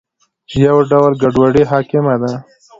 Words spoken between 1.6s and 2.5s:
حاکمه ده.